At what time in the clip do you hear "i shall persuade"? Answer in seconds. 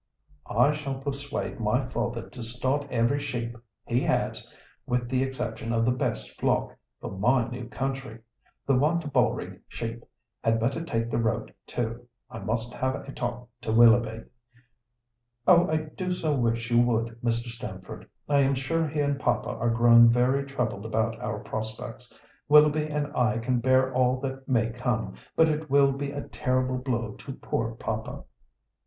0.49-1.59